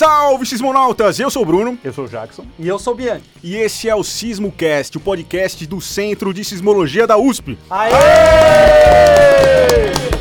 [0.00, 1.20] Salve, sismonautas!
[1.20, 1.78] Eu sou o Bruno.
[1.84, 2.46] Eu sou o Jackson.
[2.58, 3.22] E eu sou o Bianchi.
[3.42, 7.58] E esse é o SismoCast, o podcast do Centro de Sismologia da USP.
[7.68, 7.92] Aê!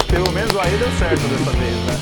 [0.09, 1.93] Pelo menos aí deu certo dessa vez, né?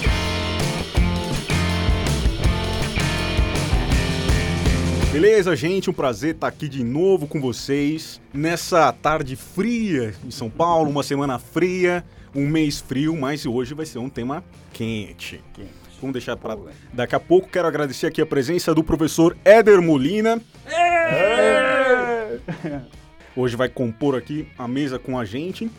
[5.11, 5.87] Beleza, gente?
[5.87, 11.03] Um prazer estar aqui de novo com vocês nessa tarde fria em São Paulo, uma
[11.03, 15.39] semana fria, um mês frio, mas hoje vai ser um tema quente.
[15.53, 15.86] Quente.
[15.99, 16.57] Vamos deixar para
[16.93, 17.49] daqui a pouco.
[17.49, 20.39] Quero agradecer aqui a presença do professor Éder Molina.
[23.35, 25.69] Hoje vai compor aqui a mesa com a gente.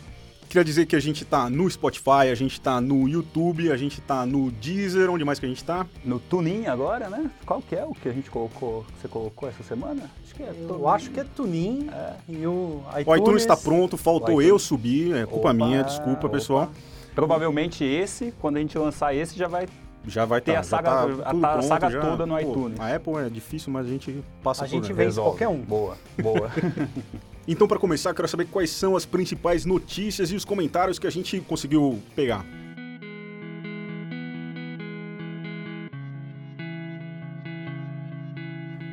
[0.47, 4.01] Queria dizer que a gente tá no Spotify, a gente tá no YouTube, a gente
[4.01, 5.85] tá no Deezer, onde mais que a gente tá?
[6.03, 7.29] No Tunin agora, né?
[7.45, 10.09] Qual que é o que a gente colocou, você colocou essa semana?
[10.23, 12.13] Acho que é, eu acho que é Tunin É.
[12.27, 13.07] e o iTunes.
[13.07, 16.29] O iTunes está pronto, faltou eu subir, é culpa Opa, minha, desculpa opa.
[16.29, 16.71] pessoal.
[17.13, 19.67] Provavelmente esse, quando a gente lançar esse, já vai
[20.07, 22.01] Já vai Tem tá, a já saga- tá a- a saga já.
[22.01, 22.79] toda no Pô, iTunes.
[22.79, 24.93] A Apple é difícil, mas a gente passa A por gente ela.
[24.93, 25.31] vence resolve.
[25.31, 25.61] qualquer um.
[25.61, 26.49] Boa, boa.
[27.51, 31.09] Então, para começar, quero saber quais são as principais notícias e os comentários que a
[31.09, 32.45] gente conseguiu pegar.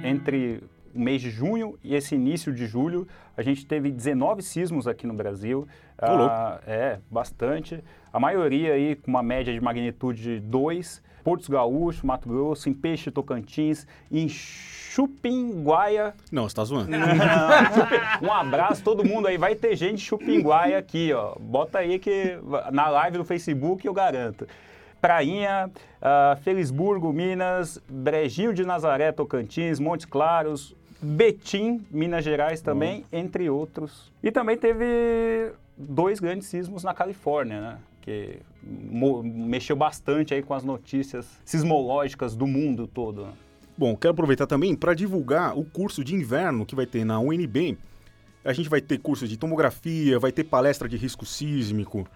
[0.02, 0.62] Entre
[0.96, 5.06] o mês de junho e esse início de julho, a gente teve 19 sismos aqui
[5.06, 5.68] no Brasil.
[5.98, 7.84] Ah, é, bastante.
[8.12, 11.04] A maioria aí com uma média de magnitude de 2.
[11.22, 16.14] Portos Gaúcho, Mato Grosso, em Peixe, Tocantins, em Chupinguaia.
[16.30, 16.88] Não, você tá zoando.
[18.22, 19.36] Um abraço, todo mundo aí.
[19.36, 21.34] Vai ter gente de Chupinguaia aqui, ó.
[21.38, 22.38] Bota aí que
[22.72, 24.46] na live do Facebook eu garanto.
[25.00, 33.48] Prainha, ah, Felisburgo, Minas, Brejinho de Nazaré, Tocantins, Montes Claros, Betim, Minas Gerais também, entre
[33.50, 34.12] outros.
[34.22, 37.78] E também teve dois grandes sismos na Califórnia, né?
[38.00, 43.24] Que mexeu bastante aí com as notícias sismológicas do mundo todo.
[43.24, 43.32] né?
[43.76, 47.76] Bom, quero aproveitar também para divulgar o curso de inverno que vai ter na UNB.
[48.44, 52.06] A gente vai ter curso de tomografia, vai ter palestra de risco sísmico,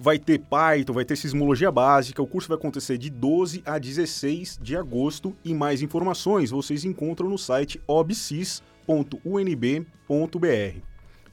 [0.00, 2.22] vai ter Python, vai ter sismologia básica.
[2.22, 7.28] O curso vai acontecer de 12 a 16 de agosto e mais informações vocês encontram
[7.28, 8.62] no site obsis.unb.br.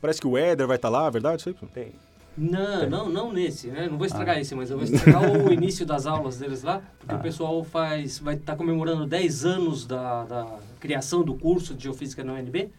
[0.02, 1.40] Parece que o Éder vai estar lá, é verdade?
[1.40, 1.56] Isso aí?
[1.74, 1.94] Tem.
[2.38, 3.88] Não, não, não nesse, né?
[3.90, 7.16] Não vou estragar esse, mas eu vou estragar o início das aulas deles lá, porque
[7.16, 12.24] o pessoal faz, vai estar comemorando 10 anos da, da criação do curso de Geofísica
[12.24, 12.70] na UNB,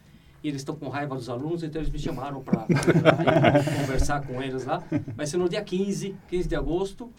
[0.43, 2.65] e eles estão com raiva dos alunos, então eles me chamaram para
[3.79, 4.81] conversar com eles lá.
[5.15, 7.11] Vai ser no dia 15, 15 de agosto,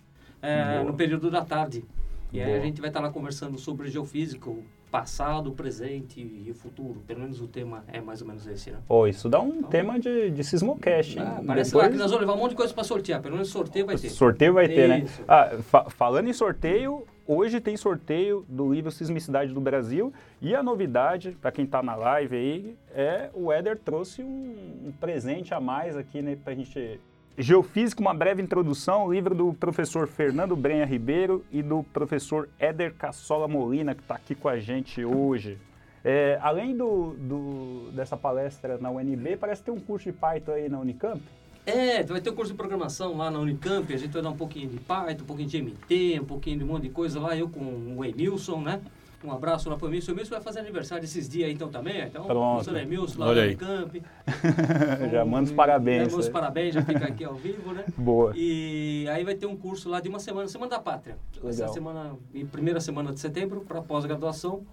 [0.43, 1.85] é, no período da tarde.
[2.33, 2.59] E aí Boa.
[2.59, 7.03] a gente vai estar lá conversando sobre geofísica, o passado, o presente e o futuro.
[7.07, 8.79] Pelo menos o tema é mais ou menos esse, né?
[8.87, 11.25] Pô, isso dá um tema de, de sismocast, hein?
[11.27, 13.35] Ah, parece Depois- lá que nós vamos levar um monte de coisa para sortear, pelo
[13.35, 14.09] menos sorteio vai ter.
[14.11, 15.01] Sorteio vai ter, né?
[15.01, 15.23] Isso.
[15.27, 20.63] Ah, fa- falando em sorteio, hoje tem sorteio do livro Sismicidade do Brasil e a
[20.63, 25.61] novidade, para quem tá na live aí, é o Éder trouxe um, um presente a
[25.61, 26.99] mais aqui, né, pra gente...
[27.39, 33.47] Geofísica, uma breve introdução, livro do professor Fernando Brenha Ribeiro e do professor Éder Cassola
[33.47, 35.57] Molina, que está aqui com a gente hoje.
[36.05, 40.69] É, além do, do- dessa palestra na UNB, parece ter um curso de Python aí
[40.69, 41.23] na Unicamp.
[41.71, 44.37] É, vai ter um curso de programação lá na Unicamp, a gente vai dar um
[44.37, 47.37] pouquinho de Python, um pouquinho de MT, um pouquinho de um monte de coisa lá,
[47.37, 48.81] eu com o Emilson, né?
[49.23, 50.13] Um abraço lá pro Emilson.
[50.13, 52.65] O Emilson vai fazer aniversário esses dias aí então também, então, Pronto.
[52.65, 53.49] professor Emilson lá Olha aí.
[53.49, 54.03] Unicamp.
[55.13, 56.05] Já manda os parabéns.
[56.11, 56.33] Já meus né?
[56.33, 57.85] parabéns, já fica aqui ao vivo, né?
[57.97, 58.33] Boa.
[58.35, 61.19] E aí vai ter um curso lá de uma semana, Semana da Pátria.
[61.37, 61.75] Essa Legal.
[61.75, 64.65] semana, em primeira semana de setembro, para pós-graduação.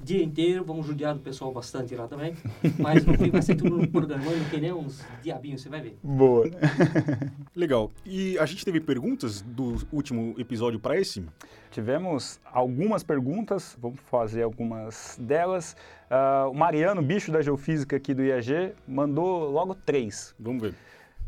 [0.00, 2.34] Dia inteiro, vamos judiar do pessoal bastante lá também.
[2.78, 5.98] Mas no fim vai ser tudo programando que nem uns diabinhos, você vai ver.
[6.02, 6.44] Boa.
[7.56, 7.90] Legal.
[8.04, 11.24] E a gente teve perguntas do último episódio para esse?
[11.70, 15.76] Tivemos algumas perguntas, vamos fazer algumas delas.
[16.10, 20.34] Ah, o Mariano, bicho da geofísica aqui do IAG, mandou logo três.
[20.38, 20.74] Vamos ver.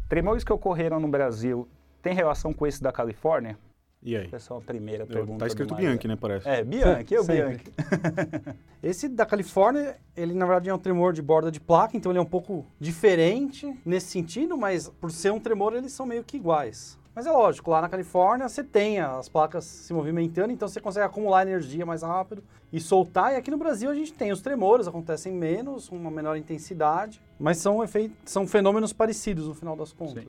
[0.09, 1.69] Tremores que ocorreram no Brasil
[2.03, 3.59] tem relação com esse da Califórnia?
[4.03, 4.29] E aí?
[4.33, 5.41] Essa é a primeira Eu- pergunta.
[5.41, 5.75] Tá escrito.
[5.75, 6.17] Bianchi, né?
[6.17, 6.49] Parece.
[6.49, 7.43] É, Bianchi, eu Sempre.
[7.43, 7.65] Bianchi.
[8.83, 12.19] Esse da Califórnia, ele na verdade é um tremor de borda de placa, então ele
[12.19, 16.37] é um pouco diferente nesse sentido, mas por ser um tremor eles são meio que
[16.37, 16.97] iguais.
[17.13, 21.05] Mas é lógico, lá na Califórnia você tem as placas se movimentando, então você consegue
[21.05, 23.33] acumular energia mais rápido e soltar.
[23.33, 27.59] E aqui no Brasil a gente tem os tremores, acontecem menos, uma menor intensidade, mas
[27.59, 30.25] são, efeitos, são fenômenos parecidos no final das contas.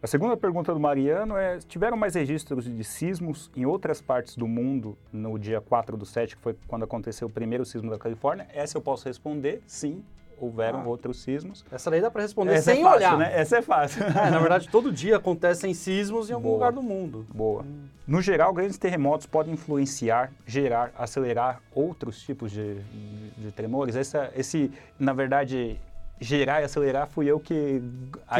[0.00, 4.46] A segunda pergunta do Mariano é: tiveram mais registros de sismos em outras partes do
[4.46, 8.46] mundo no dia 4 do 7, que foi quando aconteceu o primeiro sismo da Califórnia?
[8.54, 10.04] Essa eu posso responder, sim.
[10.40, 10.86] houveram Ah.
[10.86, 11.64] outros sismos.
[11.68, 13.18] Essa daí dá para responder Essa sem é fácil, olhar.
[13.18, 13.32] né?
[13.40, 14.04] Essa é fácil.
[14.16, 16.54] É, na verdade, todo dia acontecem sismos em algum Boa.
[16.54, 17.26] lugar do mundo.
[17.34, 17.64] Boa.
[18.06, 23.96] No geral, grandes terremotos podem influenciar, gerar, acelerar outros tipos de, de, de tremores.
[23.96, 25.80] Essa, esse, na verdade,
[26.20, 27.82] gerar e acelerar fui eu que,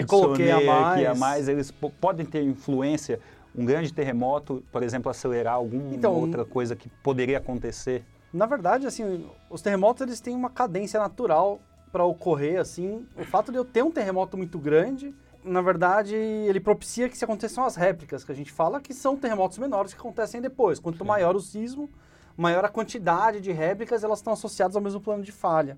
[0.06, 1.19] coloquei a adicionei aqui a mais.
[1.19, 1.48] mais.
[1.48, 3.20] Eles po- podem ter influência.
[3.56, 8.04] Um grande terremoto, por exemplo, acelerar alguma Então, outra coisa que poderia acontecer.
[8.32, 11.58] Na verdade, assim, os terremotos eles têm uma cadência natural
[11.90, 13.06] para ocorrer, assim.
[13.16, 17.25] O fato de eu ter um terremoto muito grande, na verdade, ele propicia que se
[17.25, 20.78] aconteçam as réplicas, que a gente fala que são terremotos menores que acontecem depois.
[20.78, 21.88] Quanto maior o sismo,
[22.36, 25.76] maior a quantidade de réplicas, elas estão associadas ao mesmo plano de falha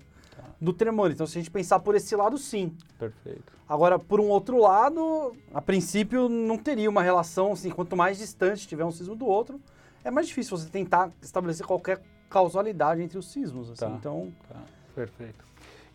[0.61, 1.09] do tremor.
[1.11, 2.75] Então, se a gente pensar por esse lado, sim.
[2.99, 3.51] Perfeito.
[3.67, 8.67] Agora, por um outro lado, a princípio não teria uma relação, assim, quanto mais distante
[8.67, 9.59] tiver um sismo do outro,
[10.03, 11.99] é mais difícil você tentar estabelecer qualquer
[12.29, 13.71] causalidade entre os sismos.
[13.71, 13.79] Assim.
[13.85, 13.95] Tá.
[13.99, 14.59] Então, Tá,
[14.93, 15.43] perfeito.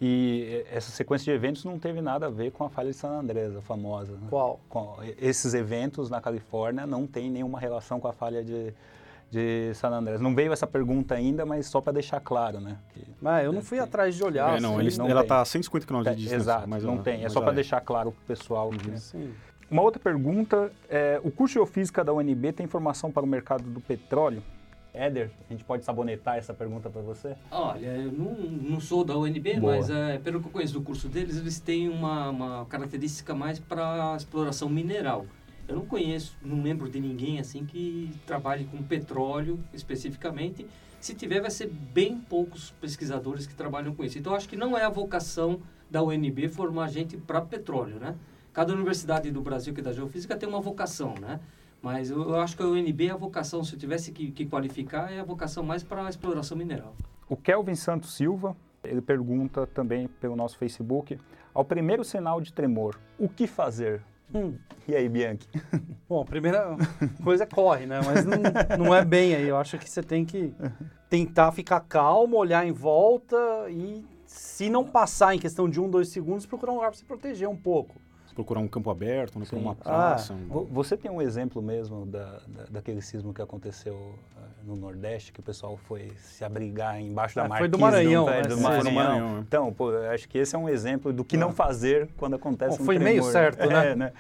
[0.00, 3.08] E essa sequência de eventos não teve nada a ver com a falha de San
[3.08, 4.12] Andrés, a famosa.
[4.12, 4.26] né?
[4.28, 4.60] qual?
[4.68, 8.74] Com- esses eventos na Califórnia não tem nenhuma relação com a falha de,
[9.30, 10.20] de San Andrés.
[10.20, 12.78] Não veio essa pergunta ainda, mas só para deixar claro, né?
[12.94, 14.56] Que, Ah, eu não fui atrás de olhar.
[14.56, 14.80] É, não, assim.
[14.80, 15.28] eles, não ela tem.
[15.28, 16.36] tá a 150 km de É, distância.
[16.36, 17.24] exato, mas não ela- tem.
[17.24, 18.70] É só para deixar claro para o pessoal.
[18.70, 19.32] que- Sim.
[19.70, 23.64] Uma outra pergunta, é, o curso de geofísica da UNB tem informação para o mercado
[23.64, 24.42] do petróleo?
[24.94, 27.34] Éder, a gente pode sabonetar essa pergunta para você?
[27.50, 29.74] Olha, eu não, não sou da UNB, Boa.
[29.76, 33.58] mas é, pelo que eu conheço do curso deles, eles têm uma, uma característica mais
[33.58, 35.26] para exploração mineral.
[35.68, 40.66] Eu não conheço, não lembro de ninguém assim que trabalhe com petróleo especificamente.
[41.00, 44.18] Se tiver, vai ser bem poucos pesquisadores que trabalham com isso.
[44.18, 45.60] Então, acho que não é a vocação
[45.90, 48.16] da UNB formar gente para petróleo, né?
[48.52, 51.40] Cada universidade do Brasil que é da geofísica tem uma vocação, né?
[51.82, 55.12] Mas eu, eu acho que a UNB, a vocação, se eu tivesse que, que qualificar,
[55.12, 56.94] é a vocação mais para a exploração mineral.
[57.28, 61.18] O Kelvin Santos Silva, ele pergunta também pelo nosso Facebook,
[61.52, 64.02] ao primeiro sinal de tremor, o que fazer?
[64.34, 64.54] Hum.
[64.88, 65.48] E aí, Bianchi?
[66.08, 66.76] Bom, a primeira
[67.24, 68.00] coisa é corre, né?
[68.04, 69.48] Mas não, não é bem aí.
[69.48, 70.52] Eu acho que você tem que
[71.10, 73.36] tentar ficar calmo, olhar em volta
[73.68, 77.04] e, se não passar em questão de um, dois segundos, procurar um lugar para se
[77.04, 77.94] proteger um pouco.
[78.34, 79.56] Procurar um campo aberto, né, Sim.
[79.56, 80.34] uma Ah, praça.
[80.34, 84.14] um- Vo- Você tem um exemplo mesmo da, da- daquele sismo que aconteceu
[84.66, 88.24] no Nordeste, que o pessoal foi se abrigar embaixo da Ah, marquise foi do Maranhão,
[88.24, 88.42] do, né?
[88.42, 88.58] do.
[88.58, 88.92] Maranhão.
[88.94, 89.44] Maranhão, né?
[89.46, 92.82] Então, pô, acho que esse é um exemplo do que não fazer quando acontece Bom,
[92.82, 93.32] um foi meio tremor.
[93.32, 93.92] certo, né?
[93.92, 94.12] É, né?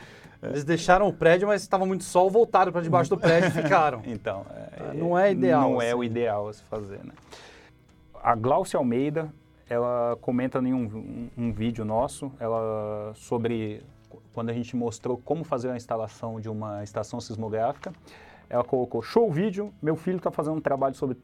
[0.42, 4.02] Eles deixaram o prédio, mas estava muito sol, voltaram para debaixo do prédio e ficaram.
[4.06, 4.46] Então,
[4.78, 5.94] Ah, não é ideal, Não é assim.
[5.98, 7.12] o ideal a se fazer, né?
[8.22, 9.32] A Glaucia Almeida,
[9.68, 15.16] ela comenta em um, um- um vídeo nosso, ela sobre qu- quando a gente mostrou
[15.24, 17.92] como fazer a instalação de uma estação sismográfica.
[18.48, 21.16] Ela colocou, show vídeo, meu filho está fazendo um trabalho sobre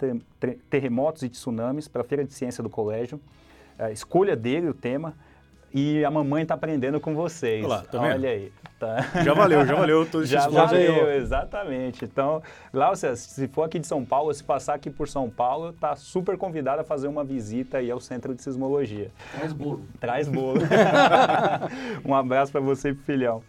[0.68, 3.20] terremotos e tsunamis para a Feira de Ciência do colégio.
[3.78, 5.14] É, escolha dele o tema
[5.74, 7.64] e a mamãe está aprendendo com vocês.
[7.64, 8.00] Olha lá, tá?
[8.00, 8.52] Olha aí.
[8.78, 9.22] Tá.
[9.22, 11.10] Já valeu, já valeu esse Já valeu, ganhou.
[11.12, 12.04] exatamente.
[12.04, 12.42] Então,
[12.72, 16.36] Glaucia, se for aqui de São Paulo, se passar aqui por São Paulo, tá super
[16.36, 19.10] convidado a fazer uma visita aí ao Centro de Sismologia.
[19.32, 19.82] Traz bolo.
[20.00, 20.60] Traz bolo.
[22.04, 23.42] um abraço para você e pro filhão.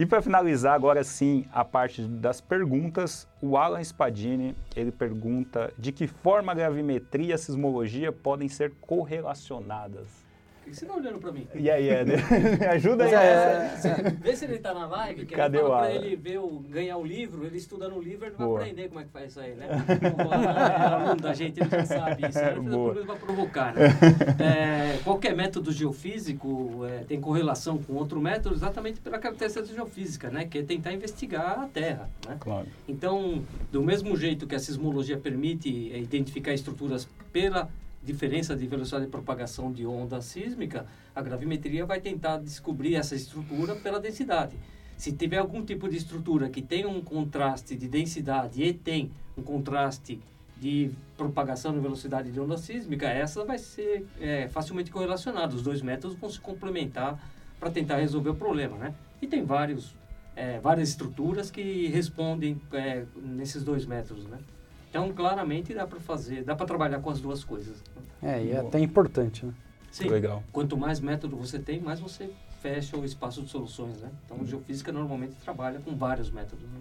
[0.00, 5.90] E para finalizar agora sim a parte das perguntas, o Alan Spadini, ele pergunta de
[5.90, 10.27] que forma a gravimetria e a sismologia podem ser correlacionadas.
[10.68, 11.46] Que você tá olhando pra mim?
[11.54, 12.20] E aí, Éder?
[12.58, 13.14] Me ajuda aí.
[13.14, 13.70] É,
[14.20, 16.58] Vê se ele tá na live, que Cadê ele fala o pra ele ver o,
[16.68, 18.60] ganhar o livro, ele estuda no livro, ele vai Boa.
[18.60, 19.66] aprender como é que faz isso aí, né?
[20.16, 22.38] O Alan é aluno da gente, ele já sabe isso.
[22.38, 23.88] Ele fez pra provocar, né?
[24.38, 30.44] É, qualquer método geofísico é, tem correlação com outro método exatamente pela característica geofísica, né?
[30.44, 32.36] Que é tentar investigar a Terra, né?
[32.38, 32.66] Claro.
[32.86, 37.68] Então, do mesmo jeito que a sismologia permite eh, identificar estruturas pela
[38.02, 43.74] diferença de velocidade de propagação de onda sísmica, a gravimetria vai tentar descobrir essa estrutura
[43.74, 44.56] pela densidade.
[44.96, 49.42] Se tiver algum tipo de estrutura que tem um contraste de densidade e tem um
[49.42, 50.20] contraste
[50.60, 55.54] de propagação de velocidade de onda sísmica, essa vai ser eh, facilmente correlacionada.
[55.54, 57.20] Os dois métodos vão se complementar
[57.60, 58.94] para tentar resolver o problema, né?
[59.22, 59.94] E tem vários
[60.38, 64.38] é, várias estruturas que respondem é, nesses dois métodos, né?
[64.88, 67.82] Então, claramente dá para fazer, dá para trabalhar com as duas coisas.
[68.22, 69.52] é, e é até importante, né?
[69.90, 70.08] Sim.
[70.08, 70.42] Legal.
[70.52, 72.30] Quanto mais método você tem, mais você
[72.60, 74.10] fecha o espaço de soluções, né?
[74.24, 76.64] Então, a geofísica normalmente trabalha com vários métodos.
[76.64, 76.80] Né?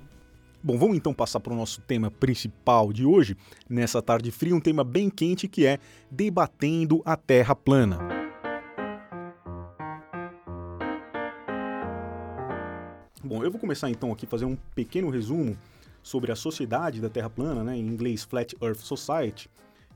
[0.64, 3.38] Bom, vamos então passar para o nosso tema principal de hoje,
[3.70, 8.00] nessa tarde fria, um tema bem quente que é debatendo a Terra plana.
[13.24, 15.58] Bom, eu vou começar então aqui a fazer um pequeno resumo
[16.08, 19.50] sobre a Sociedade da Terra Plana, né, em inglês Flat Earth Society,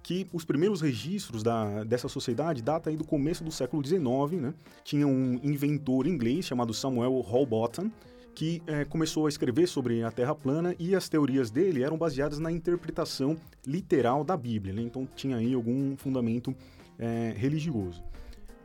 [0.03, 4.53] que os primeiros registros da, dessa sociedade datam do começo do século XIX, né?
[4.83, 7.89] Tinha um inventor inglês chamado Samuel Hallbottom,
[8.35, 12.39] que é, começou a escrever sobre a Terra plana e as teorias dele eram baseadas
[12.39, 14.81] na interpretação literal da Bíblia, né?
[14.81, 16.53] então tinha aí algum fundamento
[16.99, 18.03] é, religioso.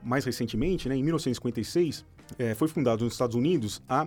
[0.02, 2.04] Mais recentemente, né, em 1956,
[2.38, 4.06] é, foi fundado nos Estados Unidos a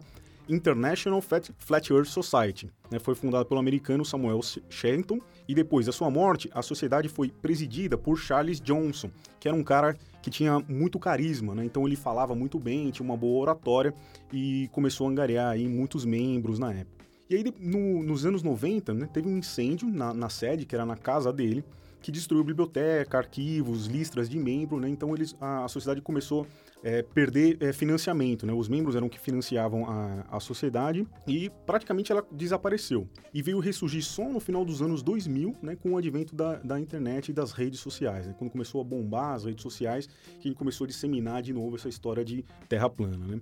[0.50, 2.70] International Flat Earth Society.
[2.92, 7.30] Né, foi fundada pelo americano Samuel Shenton e depois da sua morte, a sociedade foi
[7.30, 11.64] presidida por Charles Johnson, que era um cara que tinha muito carisma, né?
[11.64, 13.94] então ele falava muito bem, tinha uma boa oratória
[14.34, 17.06] e começou a angariar aí muitos membros na época.
[17.30, 20.84] E aí, no, nos anos 90, né, teve um incêndio na, na sede, que era
[20.84, 21.64] na casa dele,
[22.02, 24.90] que destruiu biblioteca, arquivos, listras de membro, né?
[24.90, 26.48] Então eles, a, a sociedade começou
[26.84, 28.54] é, perder é, financiamento, né?
[28.54, 33.08] Os membros eram que financiavam a, a sociedade e praticamente ela desapareceu.
[33.34, 35.76] E veio ressurgir só no final dos anos 2000, né?
[35.76, 38.36] Com o advento da, da internet e das redes sociais, né?
[38.38, 40.08] Quando começou a bombar as redes sociais,
[40.40, 43.42] que começou a disseminar de novo essa história de terra plana, né?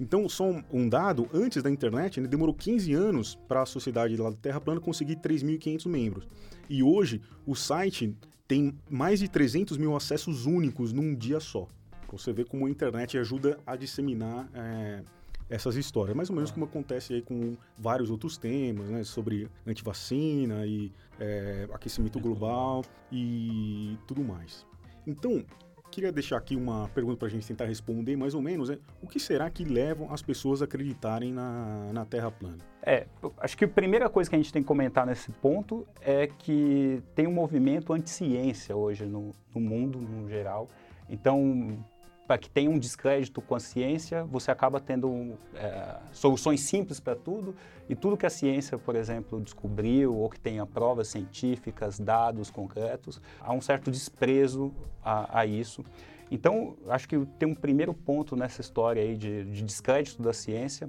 [0.00, 4.30] Então, só um dado, antes da internet, né, demorou 15 anos para a sociedade lá
[4.30, 6.26] da Terra Plana conseguir 3.500 membros.
[6.68, 8.12] E hoje, o site
[8.48, 11.68] tem mais de 300 mil acessos únicos num dia só.
[12.12, 15.02] Você vê como a internet ajuda a disseminar é,
[15.48, 16.16] essas histórias.
[16.16, 19.02] Mais ou menos como acontece aí com vários outros temas, né?
[19.02, 24.66] Sobre antivacina e é, aquecimento global e tudo mais.
[25.06, 25.44] Então,
[25.90, 28.70] queria deixar aqui uma pergunta para a gente tentar responder mais ou menos.
[28.70, 32.58] É, o que será que levam as pessoas a acreditarem na, na Terra plana?
[32.82, 33.06] É,
[33.38, 37.02] acho que a primeira coisa que a gente tem que comentar nesse ponto é que
[37.14, 40.66] tem um movimento anti-ciência hoje no, no mundo, no geral.
[41.08, 41.84] Então,
[42.32, 47.14] para que tenha um descrédito com a ciência, você acaba tendo é, soluções simples para
[47.14, 47.54] tudo
[47.90, 53.20] e tudo que a ciência, por exemplo, descobriu ou que tenha provas científicas, dados concretos,
[53.38, 54.72] há um certo desprezo
[55.04, 55.84] a, a isso.
[56.30, 60.88] Então, acho que tem um primeiro ponto nessa história aí de, de descrédito da ciência.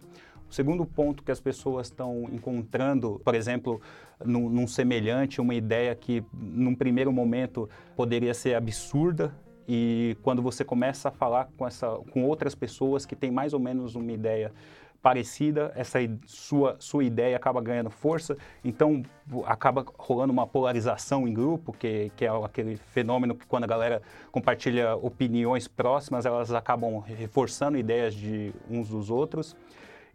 [0.49, 3.81] O segundo ponto que as pessoas estão encontrando, por exemplo,
[4.23, 9.35] num, num, semelhante, uma ideia que num primeiro momento poderia ser absurda,
[9.67, 13.59] e quando você começa a falar com, essa, com outras pessoas que têm mais ou
[13.59, 14.51] menos uma ideia
[15.03, 19.03] parecida, essa sua, sua ideia acaba ganhando força, então
[19.45, 24.01] acaba rolando uma polarização em grupo, que, que é aquele fenômeno que quando a galera
[24.31, 29.57] compartilha opiniões próximas, elas acabam reforçando ideias de uns dos outros.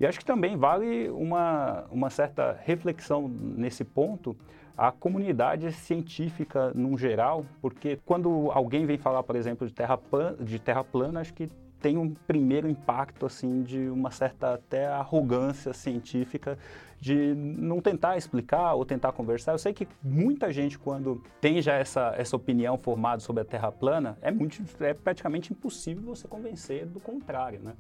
[0.01, 4.35] E acho que também vale uma, uma certa reflexão nesse ponto,
[4.79, 10.37] a comunidade científica no geral, porque quando alguém vem falar, por exemplo, de terra, plana,
[10.41, 15.73] de terra plana, acho que tem um primeiro impacto assim de uma certa até arrogância
[15.73, 16.57] científica
[17.01, 19.53] de não tentar explicar ou tentar conversar.
[19.53, 23.73] Eu sei que muita gente quando tem já essa, essa opinião formada sobre a Terra
[23.73, 27.75] plana, é muito é praticamente impossível você convencer do contrário, né?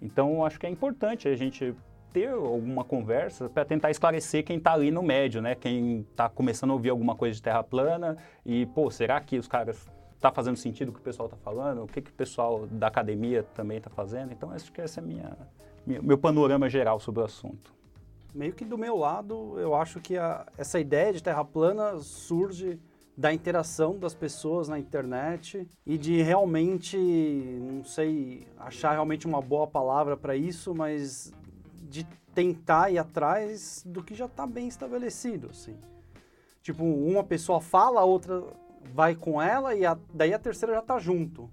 [0.00, 1.74] Então acho que é importante a gente
[2.14, 5.56] ter alguma conversa para tentar esclarecer quem está ali no médio, né?
[5.56, 8.16] Quem está começando a ouvir alguma coisa de terra plana
[8.46, 11.82] e, pô, será que os caras está fazendo sentido o que o pessoal está falando?
[11.82, 14.32] O que, que o pessoal da academia também está fazendo?
[14.32, 15.36] Então, acho que esse é minha,
[15.84, 17.74] minha, meu panorama geral sobre o assunto.
[18.32, 22.78] Meio que do meu lado, eu acho que a, essa ideia de terra plana surge
[23.16, 29.66] da interação das pessoas na internet e de realmente, não sei, achar realmente uma boa
[29.66, 31.32] palavra para isso, mas
[31.94, 35.76] de tentar ir atrás do que já está bem estabelecido, assim.
[36.60, 38.42] Tipo, uma pessoa fala, a outra
[38.92, 41.48] vai com ela e a, daí a terceira já está junto.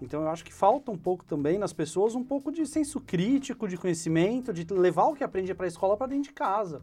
[0.00, 3.68] Então eu acho que falta um pouco também nas pessoas um pouco de senso crítico,
[3.68, 6.80] de conhecimento, de levar o que aprende para a escola para dentro de casa.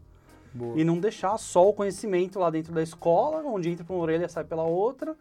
[0.54, 0.80] Boa.
[0.80, 4.26] E não deixar só o conhecimento lá dentro da escola, onde entra por uma orelha
[4.26, 5.16] e sai pela outra,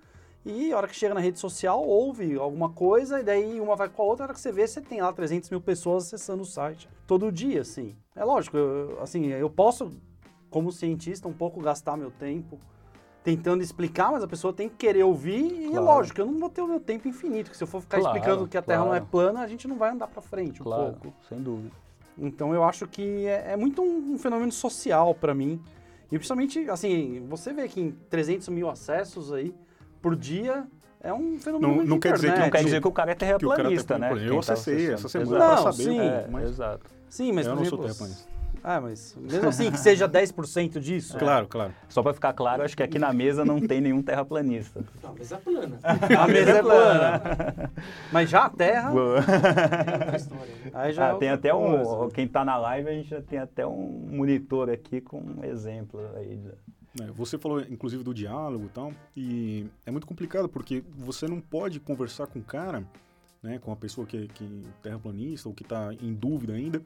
[0.45, 3.89] e a hora que chega na rede social, ouve alguma coisa, e daí uma vai
[3.89, 6.43] com a outra, a hora que você vê, você tem lá 300 mil pessoas acessando
[6.43, 7.95] o site todo dia, assim.
[8.17, 9.91] É lógico, eu, assim, eu posso,
[10.51, 12.59] como cientista, um pouco gastar meu tempo
[13.23, 15.73] tentando explicar, mas a pessoa tem que querer ouvir, claro.
[15.73, 17.81] e é lógico, eu não vou ter o meu tempo infinito, porque se eu for
[17.81, 18.91] ficar claro, explicando que a Terra claro.
[18.91, 21.15] não é plana, a gente não vai andar para frente um pouco.
[21.29, 21.71] sem dúvida.
[22.19, 25.63] Então eu acho que é, é muito um, um fenômeno social para mim,
[26.11, 29.55] e principalmente, assim, você vê que em 300 mil acessos aí,
[30.03, 30.67] por dia
[31.01, 33.15] é um fenômeno não, não quer dizer que não quer dizer que o cara é
[33.15, 34.11] terraplanista, né?
[34.27, 36.51] Eu acessei tá essa semana para saber sim, é, mas...
[36.51, 36.91] Exato.
[37.09, 38.33] Sim, mas eu não sou terraplanista.
[38.65, 41.17] Ah, mas mesmo assim, que seja 10% disso.
[41.17, 41.19] É.
[41.19, 41.75] Claro, claro.
[41.89, 44.85] Só para ficar claro, acho que aqui na mesa não tem nenhum terraplanista.
[45.03, 45.79] Não, a mesa é plana.
[46.23, 47.23] a mesa é plana.
[48.13, 48.91] mas já a Terra.
[48.91, 49.19] Boa.
[49.19, 52.09] É Aí já ah, é tem até um.
[52.11, 56.01] Quem está na live, a gente já tem até um monitor aqui com um exemplo
[56.17, 56.39] aí.
[57.01, 61.41] É, você falou, inclusive, do diálogo e tal, e é muito complicado porque você não
[61.41, 62.85] pode conversar com o cara,
[63.43, 66.83] né, com a pessoa que, que é terraplanista ou que está em dúvida ainda,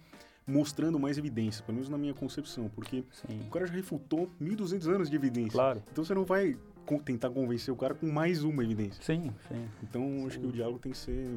[0.46, 3.40] mostrando mais evidências, pelo menos na minha concepção, porque Sim.
[3.48, 5.50] o cara já refutou 1.200 anos de evidência.
[5.50, 5.82] Claro.
[5.90, 6.56] Então você não vai
[7.04, 9.02] tentar convencer o cara com mais uma evidência.
[9.02, 9.66] Sim, sim.
[9.82, 11.28] Então acho que o diálogo tem que ser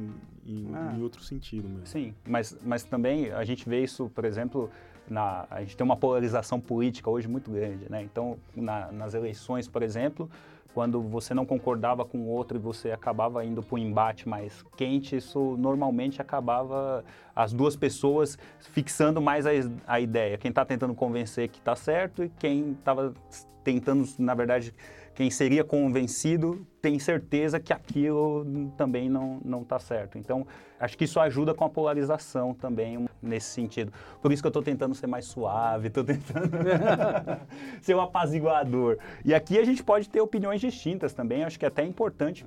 [0.46, 0.94] em, Ah.
[0.96, 1.86] em outro sentido mesmo.
[1.88, 4.70] Sim, mas, mas também a gente vê isso, por exemplo,
[5.10, 8.02] na, a gente tem uma polarização política hoje muito grande, né?
[8.02, 10.30] Então, na- nas eleições, por exemplo,
[10.72, 14.64] quando você não concordava com o outro e você acabava indo para um embate mais
[14.76, 19.50] quente, isso normalmente acabava as duas pessoas fixando mais a,
[19.86, 20.38] a ideia.
[20.38, 23.12] Quem está tentando convencer que está certo e quem estava
[23.64, 24.72] tentando, na verdade,
[25.14, 30.16] quem seria convencido tem certeza que aquilo também não não está certo.
[30.16, 30.46] Então,
[30.78, 33.92] acho que isso ajuda com a polarização também nesse sentido.
[34.22, 36.50] Por isso que eu estou tentando ser mais suave, estou tentando
[37.82, 38.98] ser um apaziguador.
[39.24, 41.44] E aqui a gente pode ter opiniões distintas também.
[41.44, 42.44] Acho que é até importante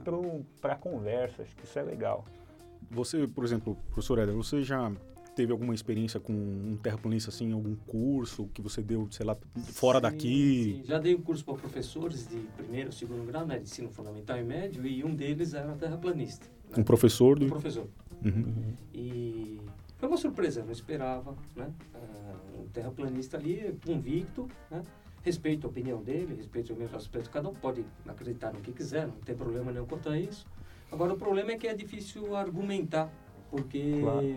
[0.62, 1.44] para a conversa.
[1.44, 2.26] Acho que isso é legal.
[2.90, 4.92] Você, por exemplo, professor Éder, você já
[5.36, 9.98] teve alguma experiência com um terraplanista assim, algum curso que você deu, sei lá, fora
[9.98, 10.64] Sim, daqui?
[10.82, 10.84] sim.
[10.88, 14.44] Já dei um curso para professores de primeiro, segundo grau, né, de ensino fundamental e
[14.44, 16.46] médio, e um deles era terraplanista.
[16.70, 16.76] né?
[16.78, 17.46] Um professor do.
[17.46, 17.88] Um professor.
[18.24, 18.74] Uhum.
[18.94, 19.60] E
[19.98, 21.72] foi uma surpresa, eu não esperava, né?
[21.94, 24.82] Ah, um terraplanista ali, convicto, né?
[25.24, 27.30] Respeito a opinião dele, respeito o meu respeito.
[27.30, 30.46] Cada um pode acreditar no que quiser, não tem problema nenhum quanto a isso.
[30.92, 33.10] Agora, o problema é que é difícil argumentar,
[33.50, 34.36] porque Claro.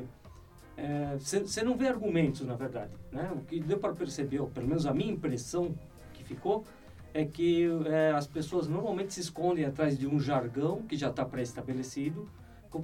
[1.19, 2.93] Você não vê argumentos, na verdade.
[3.11, 3.31] Né?
[3.35, 5.75] O que deu para perceber, ou pelo menos a minha impressão
[6.13, 6.65] que ficou,
[7.15, 11.25] é que é, as pessoas normalmente se escondem atrás de um jargão que já está
[11.25, 12.29] pré-estabelecido,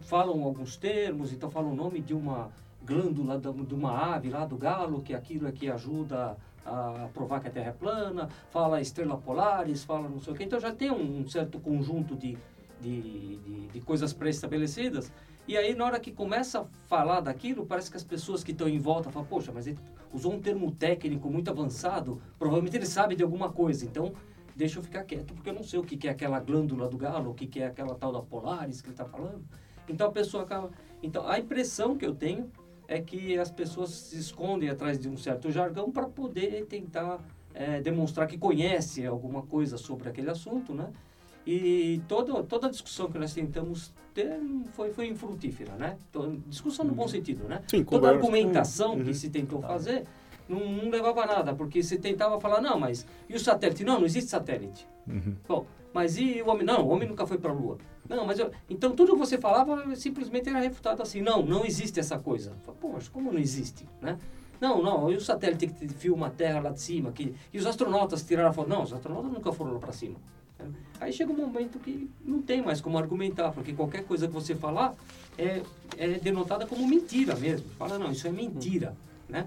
[0.01, 2.51] falam alguns termos, então falam o nome de uma
[2.85, 7.49] glândula de uma ave lá do galo, que aquilo é que ajuda a provar que
[7.49, 10.45] a Terra é plana, fala estrela polares, fala não sei o quê.
[10.45, 12.37] Então já tem um certo conjunto de,
[12.81, 15.13] de, de, de coisas pré-estabelecidas.
[15.47, 18.69] E aí, na hora que começa a falar daquilo, parece que as pessoas que estão
[18.69, 19.79] em volta falam, poxa, mas ele
[20.13, 24.12] usou um termo técnico muito avançado, provavelmente ele sabe de alguma coisa, então
[24.55, 27.31] deixa eu ficar quieto, porque eu não sei o que é aquela glândula do galo,
[27.31, 29.43] o que que é aquela tal da Polaris que ele está falando.
[29.88, 30.71] Então a pessoa acaba...
[31.03, 32.51] Então a impressão que eu tenho
[32.87, 37.19] é que as pessoas se escondem atrás de um certo jargão para poder tentar
[37.55, 40.93] eh, demonstrar que conhece alguma coisa sobre aquele assunto, né?
[41.46, 44.38] E toda, toda a discussão que nós tentamos ter
[44.74, 45.96] foi, foi infrutífera, né?
[46.46, 47.62] Discussão no bom sentido, né?
[47.68, 49.05] Sim, Toda a argumentação Uhum.
[49.05, 50.05] que se tentou fazer
[50.48, 53.85] não, não levava a nada, porque se tentava falar, não, mas e o satélite?
[53.85, 54.87] Não, não existe satélite.
[55.09, 55.35] Uhum.
[55.48, 56.64] Bom, mas e o homem?
[56.64, 57.78] Não, o homem nunca foi para a Lua.
[58.09, 58.50] Não, mas eu...
[58.68, 62.52] Então tudo que você falava simplesmente era refutado assim, não, não existe essa coisa.
[62.92, 64.18] Mas como não existe, né?
[64.61, 67.11] Não, não, e o satélite que filma a Terra lá de cima?
[67.11, 67.35] Que...
[67.52, 68.68] E os astronautas tiraram a foto?
[68.68, 70.16] Não, os astronautas nunca foram lá para cima.
[71.01, 74.55] Aí chega um momento que não tem mais como argumentar, porque qualquer coisa que você
[74.55, 74.94] falar
[75.37, 75.62] é,
[75.98, 77.68] é denotada como mentira mesmo.
[77.79, 78.96] Fala, não, isso é mentira,
[79.29, 79.46] né?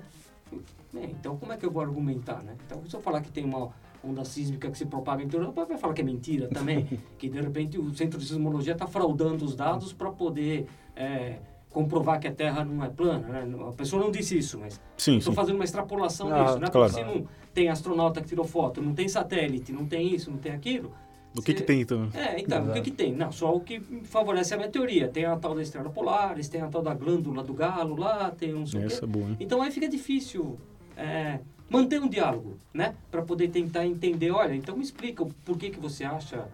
[0.96, 2.56] É, então como é que eu vou argumentar, né?
[2.66, 3.70] Então se eu falar que tem uma
[4.04, 6.86] onda sísmica que se propaga em Europa, vai falar que é mentira também,
[7.18, 12.20] que de repente o Centro de Sismologia está fraudando os dados para poder é, comprovar
[12.20, 13.68] que a Terra não é plana, né?
[13.68, 16.68] A pessoa não disse isso, mas estou fazendo uma extrapolação Ah, disso, né?
[16.68, 16.94] claro.
[16.94, 20.38] Porque se não tem astronauta que tirou foto, não tem satélite, não tem isso, não
[20.38, 20.92] tem aquilo...
[21.36, 22.08] Do que que tem então?
[22.14, 23.14] é, então, o que que tem?
[23.14, 25.10] Não, só o que favorece a minha teoria.
[25.10, 28.54] Tem a tal da estrela polares, tem a tal da glândula do galo lá, tem
[28.56, 28.78] um o.
[28.78, 29.36] Essa é boa, hein?
[29.38, 30.58] Então aí fica difícil
[30.96, 32.96] é, manter um diálogo, né?
[33.12, 36.48] Para poder tentar entender, olha, então me explica o porquê que você acha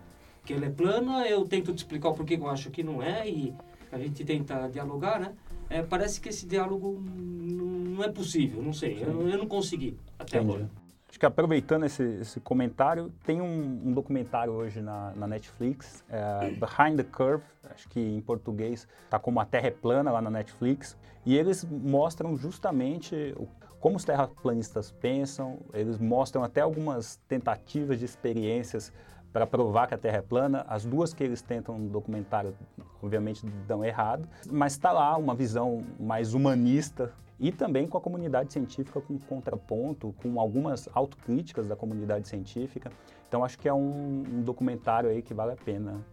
[0.44, 3.04] que ela é plana, eu tento te explicar o porquê que eu acho que não
[3.04, 3.54] é e
[3.91, 5.34] a gente tenta dialogar, né?
[5.70, 10.39] É, parece que esse diálogo não é possível, não sei, eu, eu não consegui até
[10.39, 10.56] Entendi.
[10.56, 10.81] agora.
[11.12, 16.52] Acho que aproveitando esse, esse comentário, tem um, um documentário hoje na, na Netflix, é,
[16.52, 20.30] Behind the Curve, acho que em português está como A Terra é Plana lá na
[20.30, 23.45] Netflix, e eles mostram justamente o-
[23.82, 28.93] como os terraplanistas pensam, eles mostram até algumas tentativas de experiências
[29.34, 30.65] para provar que a Terra é plana.
[30.65, 32.56] As duas que eles tentam no documentário,
[33.04, 38.54] obviamente, dão errado, mas está lá uma visão mais humanista e também com a comunidade
[38.54, 42.91] científica com contraponto, com algumas autocríticas da comunidade científica.
[43.27, 46.06] Então acho que é um, um documentário aí que vale a pena.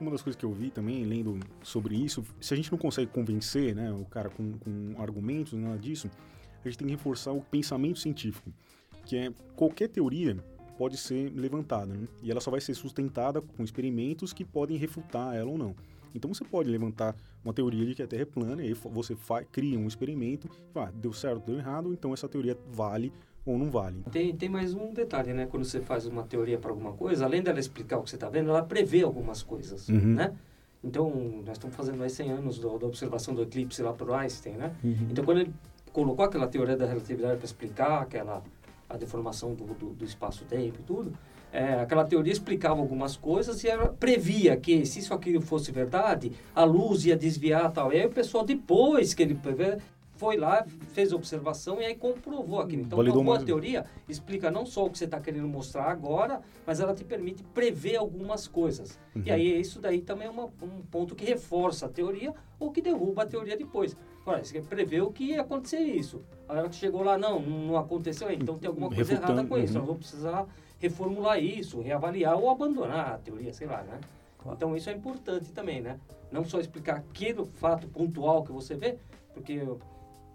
[0.00, 3.10] Uma das coisas que eu vi também, lendo sobre isso, se a gente não consegue
[3.10, 6.10] convencer né, o cara com, com argumentos, nada disso,
[6.64, 8.50] a gente tem que reforçar o pensamento científico,
[9.04, 10.38] que é qualquer teoria
[10.78, 12.08] pode ser levantada, né?
[12.22, 15.76] e ela só vai ser sustentada com experimentos que podem refutar ela ou não.
[16.14, 19.14] Então você pode levantar uma teoria de que a Terra é plana e aí você
[19.14, 23.12] faz, cria um experimento, ah, deu certo, deu errado, então essa teoria vale
[23.44, 24.02] ou não vale.
[24.12, 25.46] Tem, tem mais um detalhe, né?
[25.46, 28.28] Quando você faz uma teoria para alguma coisa, além dela explicar o que você está
[28.28, 30.14] vendo, ela prevê algumas coisas, Uhum.
[30.14, 30.32] né?
[30.84, 31.10] Então,
[31.44, 34.74] nós estamos fazendo mais 100 anos do, da observação do eclipse lá por Einstein, né?
[34.82, 35.08] Uhum.
[35.10, 35.52] Então, quando ele
[35.92, 38.42] colocou aquela teoria da relatividade para explicar aquela
[38.88, 41.12] a deformação do, do, do espaço-tempo e tudo,
[41.52, 46.32] é, aquela teoria explicava algumas coisas e ela previa que se isso aqui fosse verdade,
[46.54, 47.92] a luz ia desviar tal.
[47.92, 49.38] E aí o pessoal, depois que ele
[50.16, 52.82] foi lá, fez a observação e aí comprovou aquilo.
[52.82, 53.44] Então, Validou uma boa mais.
[53.44, 57.42] teoria explica não só o que você está querendo mostrar agora, mas ela te permite
[57.52, 58.98] prever algumas coisas.
[59.16, 59.22] Uhum.
[59.26, 62.80] E aí isso daí também é uma- um ponto que reforça a teoria ou que
[62.80, 63.96] derruba a teoria depois.
[64.24, 66.22] Olha, você preveu que ia acontecer isso.
[66.48, 69.58] A hora que chegou lá, não, não aconteceu, então tem alguma coisa Refutando, errada com
[69.58, 69.72] isso.
[69.72, 69.78] uhum.
[69.78, 70.46] Nós vamos precisar
[70.78, 74.00] reformular isso, reavaliar ou abandonar a teoria, sei lá, né?
[74.50, 75.98] Então isso é importante também, né?
[76.30, 78.98] Não só explicar aquele fato pontual que você vê,
[79.32, 79.60] porque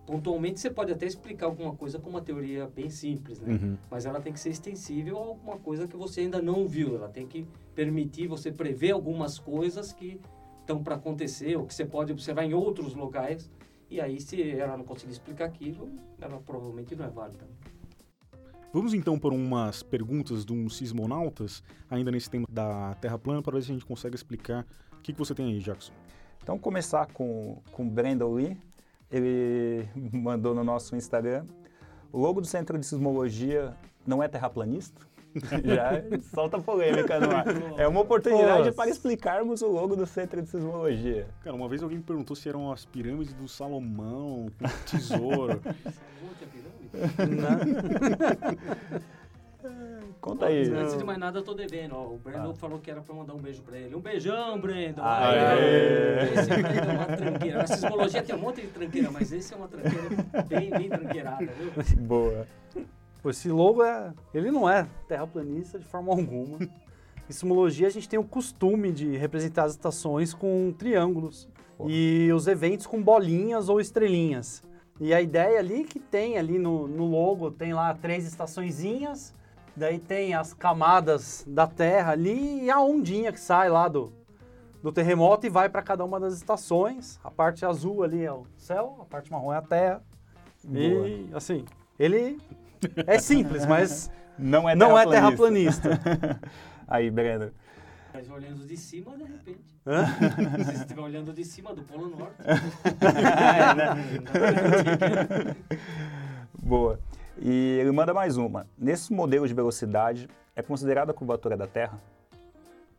[0.06, 3.54] pontualmente você pode até explicar alguma coisa com uma teoria bem simples, né?
[3.54, 3.78] Uhum.
[3.92, 6.96] Mas ela tem que ser extensível a alguma coisa que você ainda não viu.
[6.96, 7.46] Ela tem que
[7.76, 10.20] permitir você prever algumas coisas que
[10.62, 13.52] estão para acontecer ou que você pode observar em outros locais.
[13.90, 17.46] E aí, se ela não conseguir explicar aquilo, ela provavelmente não é válida.
[18.74, 23.56] Vamos então por umas perguntas de uns sismonautas, ainda nesse tema da Terra plana, para
[23.56, 25.94] ver se a gente consegue explicar o que, que você tem aí, Jackson.
[26.44, 28.58] Então, começar com com o Brandon Lee.
[29.10, 31.46] Ele mandou no nosso Instagram.
[32.12, 35.02] O logo do Centro de Sismologia não é terraplanista?
[35.64, 37.46] Já solta polêmica no ar.
[37.78, 38.74] É uma oportunidade Nossa.
[38.74, 41.28] para explicarmos o logo do Centro de Sismologia.
[41.44, 45.62] Cara, uma vez alguém me perguntou se eram as pirâmides do Salomão, com tesouro.
[50.22, 50.70] Conta aí.
[50.70, 51.96] Antes de mais nada, eu tô devendo.
[51.96, 53.96] Ó, o Brandon falou que era para mandar um beijo para ele.
[53.96, 55.02] Um beijão, Brandon.
[55.04, 56.34] Aê!
[56.34, 57.64] Esse Brandon é uma tranqueira.
[57.64, 60.10] A sismologia tem um monte de tranqueira, mas esse é uma tranqueira
[60.48, 62.02] bem, bem tranqueirada, viu?
[62.02, 62.48] Boa.
[63.28, 64.14] Pô, esse logo é.
[64.34, 66.60] Ele não é terraplanista de forma alguma.
[66.62, 71.50] Em sismologia, a gente tem o costume de representar as estações com triângulos
[71.88, 74.64] e os eventos com bolinhas ou estrelinhas.
[74.98, 79.36] E a ideia ali que tem ali no, no logo, tem lá três estaçõezinhas,
[79.76, 84.14] daí tem as camadas da Terra ali e a ondinha que sai lá do,
[84.82, 87.20] do terremoto e vai para cada uma das estações.
[87.22, 90.02] A parte azul ali é o céu, a parte marrom é a Terra.
[90.72, 91.66] E assim,
[92.00, 92.40] ele
[93.06, 96.00] é simples, mas Não é não é terraplanista.
[96.88, 97.50] Aí, Brandon.
[98.14, 99.78] Mas olhando de cima, de repente.
[99.86, 100.06] Hã?
[100.58, 102.36] Se você estiver olhando de cima do Polo Norte.
[106.58, 107.00] Boa.
[107.40, 108.68] E ele manda mais uma.
[108.78, 112.00] Nesses modelos de velocidade, é considerada a curvatura da Terra?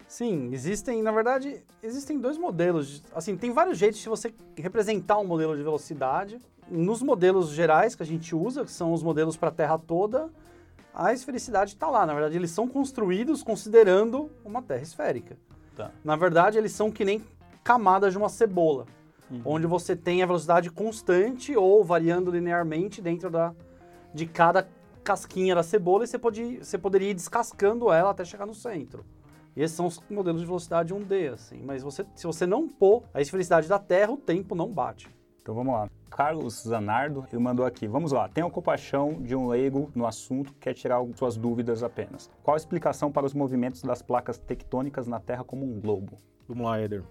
[0.08, 3.02] Sim, existem, na verdade, existem dois modelos.
[3.14, 6.40] Assim, tem vários jeitos de você representar um modelo de velocidade.
[6.66, 10.30] Nos modelos gerais que a gente usa, que são os modelos para a Terra toda,
[10.94, 12.06] a esfericidade está lá.
[12.06, 15.36] Na verdade, eles são construídos considerando uma Terra esférica.
[15.76, 15.90] Tá.
[16.02, 17.22] Na verdade, eles são que nem
[17.62, 18.86] camadas de uma cebola,
[19.44, 23.54] onde você tem a velocidade constante ou variando linearmente dentro da,
[24.14, 24.66] de cada
[25.04, 29.04] casquinha da cebola e você, pode, você poderia ir descascando ela até chegar no centro.
[29.58, 31.60] E esses são os modelos de velocidade 1D, assim.
[31.64, 35.08] Mas você, se você não pôr a esfericidade da Terra, o tempo não bate.
[35.42, 35.90] Então vamos lá.
[36.08, 37.88] Carlos Zanardo, ele mandou aqui.
[37.88, 38.28] Vamos lá.
[38.28, 42.30] Tenho compaixão de um leigo no assunto que quer tirar suas dúvidas apenas.
[42.40, 46.18] Qual a explicação para os movimentos das placas tectônicas na Terra como um globo?
[46.46, 47.02] Vamos lá, Éder.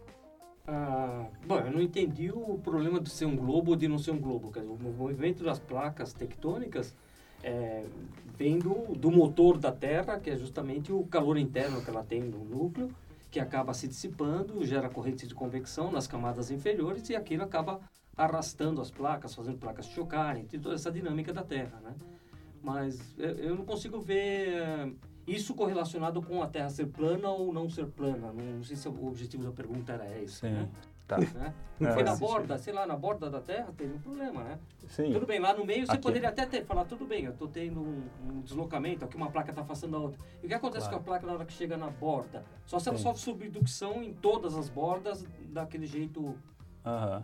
[0.65, 4.11] Ah, bom, eu não entendi o problema de ser um globo ou de não ser
[4.11, 4.53] um globo.
[4.53, 6.95] Quer dizer, o movimento das placas tectônicas
[7.43, 7.85] é,
[8.37, 12.21] vem do, do motor da Terra, que é justamente o calor interno que ela tem
[12.21, 12.89] no núcleo,
[13.31, 17.79] que acaba se dissipando, gera correntes de convecção nas camadas inferiores e aquilo acaba
[18.15, 21.95] arrastando as placas, fazendo placas chocarem, tem toda essa dinâmica da Terra, né?
[22.63, 24.91] Mas eu, não consigo ver eh,
[25.27, 28.33] isso correlacionado com a Terra ser plana ou não ser plana.
[28.33, 30.67] Não sei se o objetivo da pergunta era esse, né?
[31.07, 31.17] Tá.
[31.17, 31.53] né?
[31.79, 34.59] É, Foi na faz borda, sei lá, na borda da Terra teve um problema, né?
[34.89, 35.13] Sim.
[35.13, 36.01] Tudo bem, lá no meio você Aqui.
[36.01, 39.51] poderia até ter, falar, tudo bem, eu estou tendo um, um deslocamento, aqui uma placa
[39.51, 40.19] está afastando a outra.
[40.43, 40.97] E o que acontece Claro.
[41.03, 42.43] com a placa na hora que chega na borda?
[42.65, 43.03] Só se ela Sim.
[43.03, 46.35] sofre subducção em todas as bordas daquele jeito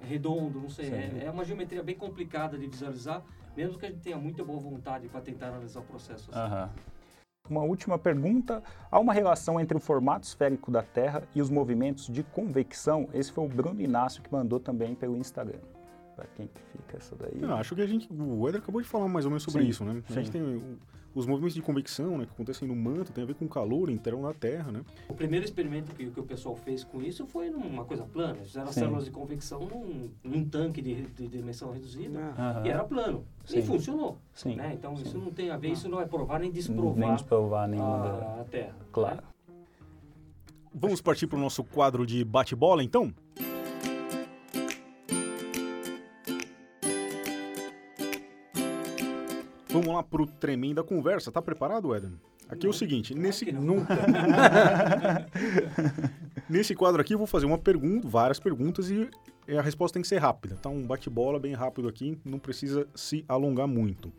[0.02, 0.91] redondo, não sei.
[0.91, 3.22] É, é uma geometria bem complicada de visualizar,
[3.56, 6.30] mesmo que a gente tenha muita boa vontade para tentar analisar o processo.
[6.32, 6.39] assim.
[6.39, 6.69] Aham.
[7.49, 8.63] Uma última pergunta.
[8.89, 13.10] Há uma relação entre o formato esférico da Terra e os movimentos de convecção?
[13.13, 15.60] Esse foi o Bruno Inácio que mandou também pelo Instagram.
[16.15, 17.41] Pra quem que fica essa daí?
[17.41, 18.08] Eu acho que a gente.
[18.12, 20.04] O Eder acabou de falar mais ou menos sobre Sim, isso, né?
[20.06, 20.19] A sim.
[20.19, 20.78] gente tem o-
[21.15, 22.26] os movimentos de convecção, né?
[22.26, 24.82] Que acontecem no manto, tem a ver com o calor interno da Terra, né?
[25.10, 28.36] O primeiro experimento que, que o pessoal fez com isso foi numa coisa plana.
[28.36, 28.80] Eles Fizeram Sim.
[28.82, 32.63] células de convecção num, num tanque de, de dimensão reduzida Aham.
[32.65, 33.26] e era plano.
[33.45, 33.60] Sim.
[33.60, 34.17] E funcionou.
[34.34, 34.71] Sim, né?
[34.73, 35.04] Então sim.
[35.04, 38.10] isso não tem a ver, isso não é provar nem Nem desprovar desprovar nenhuma da...
[38.10, 38.76] a, a Terra.
[38.91, 39.15] Claro.
[39.17, 39.23] né?
[40.76, 43.13] Vamos partir para o nosso quadro de bate-bola, então?
[49.84, 51.30] Vamos lá pro tremenda conversa.
[51.30, 52.13] Tá preparado, Eden?
[52.48, 53.62] Aqui é o seguinte, nesse não.
[53.62, 53.86] não-
[56.50, 59.10] nesse quadro aqui eu vou fazer uma pergunta, várias perguntas e
[59.58, 60.69] a resposta tem que ser rápida, tá?
[60.69, 64.12] Um bate-bola bem rápido aqui, não precisa se alongar muito.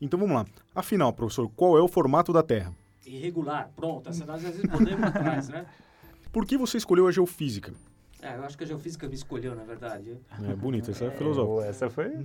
[0.00, 0.46] Então vamos lá.
[0.74, 2.72] Afinal, professor, qual é o formato da Terra?
[3.06, 4.08] Irregular, pronto.
[4.08, 5.66] Essa nós às vezes podemos atrás, né?
[6.32, 7.72] Por que você escolheu a geofísica?
[8.20, 10.16] É, eu acho que a geofísica me escolheu, na verdade.
[10.48, 11.54] É bonito, essa é filosófica.
[11.54, 12.24] Pô, essa foi...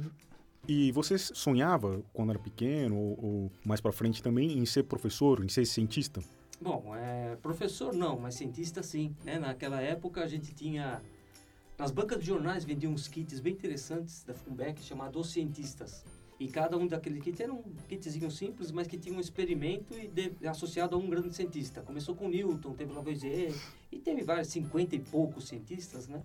[0.67, 5.43] E você sonhava, quando era pequeno, ou, ou mais pra frente também, em ser professor,
[5.43, 6.21] em ser cientista?
[6.59, 9.15] Bom, é, professor não, mas cientista sim.
[9.23, 9.39] Né?
[9.39, 11.01] Naquela época a gente tinha...
[11.77, 16.03] Nas bancas de jornais vendiam uns kits bem interessantes da Funbeck chamados Os Cientistas.
[16.39, 20.07] E cada um daquele kit era um kitzinho simples, mas que tinha um experimento e
[20.07, 21.81] de- associado a um grande cientista.
[21.81, 23.53] Começou com Newton, teve Lavoisier,
[23.91, 26.21] e teve vários, 50 e poucos cientistas, né?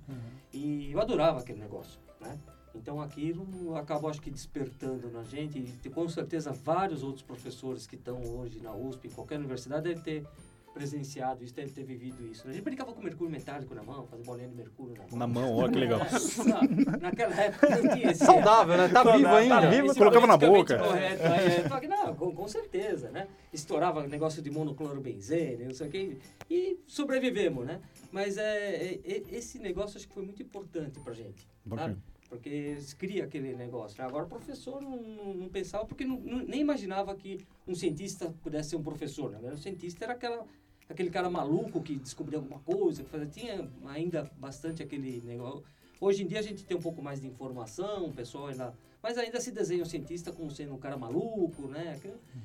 [0.53, 2.39] E eu adorava aquele negócio, né?
[2.75, 5.59] Então aquilo acabou, acho que, despertando na gente.
[5.85, 10.03] E com certeza vários outros professores que estão hoje na USP, em qualquer universidade, devem
[10.03, 10.27] ter
[10.73, 12.49] presenciado isso, devem ter vivido isso.
[12.49, 15.19] A gente brincava com mercúrio metálico na mão, fazia bolinha de mercúrio na mão.
[15.19, 16.01] Na mão, ó, que legal.
[16.47, 18.25] Na- naquela época não tinha esse...
[18.25, 18.89] Saudável, né?
[18.89, 19.71] Tá vivo Tá ainda.
[19.71, 20.79] vivo, esse colocava na boca.
[20.79, 23.29] Correto, aí, é, não, com, com certeza, né?
[23.53, 27.79] Estourava negócio de monoclorobenzene, não sei o que, e sobrevivemos, né?
[28.11, 31.47] Mas é, é- é- esse negócio acho que foi muito importante pra gente.
[31.67, 31.89] Bacana.
[31.95, 32.03] sabe?
[32.33, 34.01] Porque se cria aquele negócio.
[34.01, 34.09] né?
[34.09, 38.71] Agora o professor não, não- não pensava, porque não- nem imaginava que um cientista pudesse
[38.71, 39.31] ser um professor.
[39.33, 39.51] Né?
[39.53, 40.47] O cientista era aquela,
[40.89, 45.63] aquele cara maluco que descobria alguma coisa, que fazia, tinha ainda bastante aquele negócio.
[46.01, 48.73] Hoje em dia a gente tem um pouco mais de informação, o pessoal ainda.
[49.03, 52.01] Mas ainda se desenha o cientista como sendo um cara maluco, né?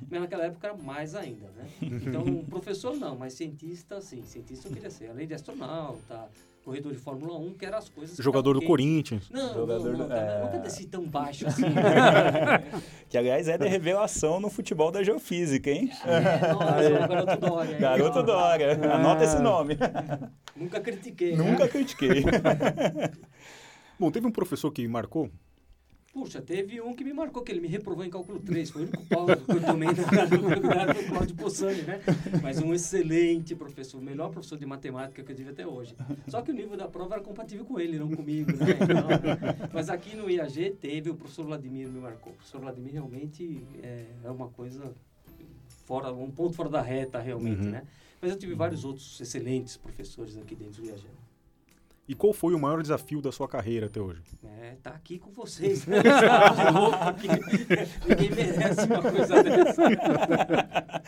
[0.10, 1.70] Mas naquela época era mais ainda, né?
[1.82, 4.22] Então, professor não, mas cientista sim.
[4.26, 5.12] Cientista eu queria ser.
[5.12, 6.30] Além de astronauta,
[6.68, 8.18] corredor de Fórmula 1, que eram as coisas.
[8.18, 8.62] Jogador do.
[8.62, 9.30] Corinthians.
[9.32, 10.44] Não, Jogador não, não, do- é.
[10.44, 11.64] nunca desci tão baixo assim.
[13.08, 15.90] Que, aliás, é de revelação no futebol da geofísica, hein?
[16.06, 17.78] É, nossa, garoto Dória.
[17.80, 18.24] Garoto.
[18.24, 18.94] Dória.
[18.94, 19.78] Anota esse nome.
[20.58, 21.38] Nunca critiquei.
[21.38, 21.44] né?
[21.52, 22.26] Nunca critiquei.
[23.98, 25.30] Bom, teve um professor que marcou.
[26.18, 28.72] Puxa, teve um que me marcou, que ele me reprovou em cálculo 3.
[28.72, 32.02] Foi o único pau que eu tomei na faculdade, foi o Cláudio Possani, né?
[32.42, 35.96] Mas um excelente professor, o melhor professor de matemática que eu tive até hoje.
[36.28, 38.66] Só que o nível da prova era compatível com ele, não comigo, né?
[38.82, 39.70] Então, né?
[39.72, 42.34] Mas aqui no IAG teve, o professor Vladimir me marcou.
[42.34, 44.92] O professor Vladimir realmente é, é uma coisa
[45.86, 47.70] fora, um ponto fora da reta, realmente, Uhum.
[47.74, 47.84] né?
[48.20, 51.04] Mas eu tive vários outros excelentes professores aqui dentro do IAG.
[52.08, 54.22] E qual foi o maior desafio da sua carreira até hoje?
[54.62, 55.98] É, tá aqui com vocês, né?
[57.02, 57.28] aqui.
[58.08, 59.82] Ninguém merece uma coisa dessa.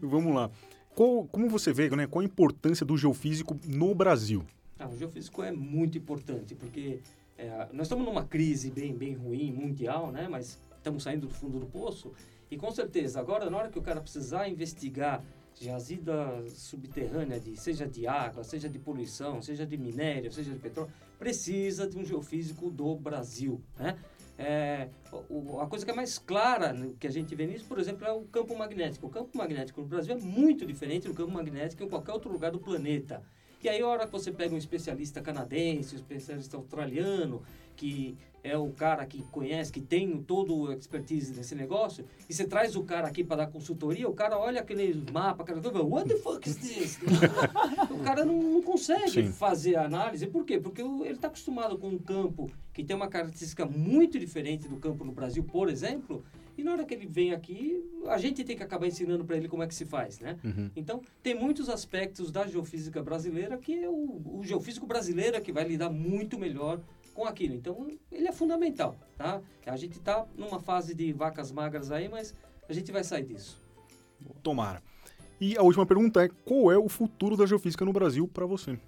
[0.00, 0.50] Vamos lá.
[0.94, 4.44] Qual- como você vê, né, qual a importância do geofísico no Brasil?
[4.78, 7.00] Ah, o geofísico é muito importante, porque
[7.38, 10.28] é, nós estamos numa crise bem, bem ruim, mundial, né?
[10.28, 12.12] Mas estamos saindo do fundo do poço.
[12.50, 15.22] E com certeza, agora, na hora que o cara precisar investigar
[15.60, 20.90] jazida subterrânea, de, seja de água, seja de poluição, seja de minério, seja de petróleo,
[21.18, 23.98] precisa de um geofísico do Brasil, né?
[24.38, 24.88] É,
[25.28, 28.12] o- a coisa que é mais clara que a gente vê nisso, por exemplo, é
[28.12, 29.06] o campo magnético.
[29.06, 32.50] O campo magnético no Brasil é muito diferente do campo magnético em qualquer outro lugar
[32.50, 33.22] do planeta.
[33.62, 37.42] E aí, a hora que você pega um especialista canadense, um especialista australiano,
[37.76, 42.44] que é o cara que conhece, que tem todo o expertise nesse negócio, e você
[42.44, 46.16] traz o cara aqui para dar consultoria, o cara olha aquele mapa, coisa, what the
[46.16, 46.98] fuck is this?
[47.88, 49.32] o cara não, não consegue Sim.
[49.32, 50.26] fazer a análise.
[50.26, 50.58] Por quê?
[50.58, 55.04] Porque ele está acostumado com um campo que tem uma característica muito diferente do campo
[55.04, 56.24] no Brasil, por exemplo,
[56.56, 59.48] e na hora que ele vem aqui, a gente tem que acabar ensinando para ele
[59.48, 60.38] como é que se faz, né?
[60.44, 60.70] Uhum.
[60.76, 65.52] Então, tem muitos aspectos da geofísica brasileira que é o, o geofísico brasileiro é que
[65.52, 66.80] vai lidar muito melhor
[67.14, 67.54] com aquilo.
[67.54, 69.40] Então, ele é fundamental, tá?
[69.66, 72.34] A gente está numa fase de vacas magras aí, mas
[72.68, 73.60] a gente vai sair disso.
[74.42, 74.82] Tomara.
[75.40, 78.78] E a última pergunta é: qual é o futuro da geofísica no Brasil para você?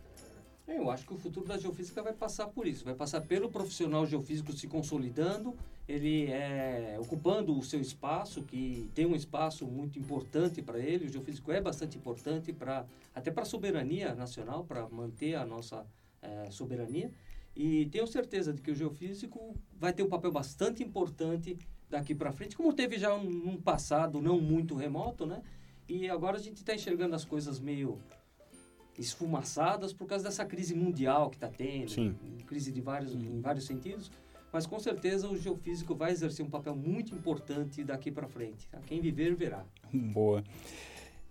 [0.66, 4.06] Eu acho que o futuro da geofísica vai passar por isso, vai passar pelo profissional
[4.06, 5.54] geofísico se consolidando,
[5.86, 11.04] ele é, ocupando o seu espaço, que tem um espaço muito importante para ele.
[11.04, 15.86] O geofísico é bastante importante para até para a soberania nacional, para manter a nossa
[16.22, 17.12] eh, soberania.
[17.54, 21.56] E tenho certeza de que o geofísico vai ter um papel bastante importante
[21.88, 25.42] daqui para frente, como teve já um, um passado não muito remoto, né?
[25.86, 28.00] E agora a gente está enxergando as coisas meio
[28.98, 32.14] esfumaçadas por causa dessa crise mundial que está tendo, Sim.
[32.46, 34.10] crise de vários, em vários sentidos.
[34.52, 38.68] Mas com certeza o geofísico vai exercer um papel muito importante daqui para frente.
[38.86, 39.64] Quem viver, verá.
[39.92, 40.44] Boa.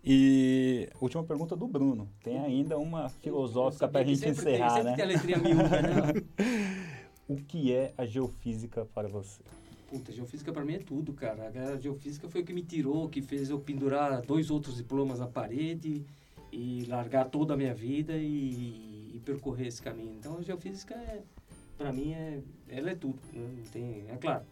[0.04, 2.10] E última pergunta do Bruno.
[2.22, 4.96] Tem ainda uma filosófica para a gente tem- encerrar, sempre né?
[4.98, 6.14] tem a letrinha miúda, né?
[7.26, 9.42] O que é a geofísica para você?
[9.90, 11.54] Puta, geofísica pra mim é tudo, cara.
[11.74, 15.28] A geofísica foi o que me tirou, que fez eu pendurar dois outros diplomas na
[15.28, 16.04] parede
[16.54, 20.14] e largar toda a minha vida e, e percorrer esse caminho.
[20.20, 21.24] Então a geofísica é,
[21.78, 23.20] pra mim é, ela é tudo.
[23.34, 23.64] Né?
[23.72, 24.46] Tem, é claro,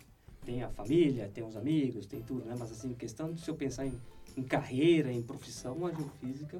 [0.43, 2.55] tem a família, tem os amigos, tem tudo, né?
[2.57, 3.93] Mas assim, questão de se eu pensar em,
[4.35, 6.59] em carreira, em profissão, a geofísica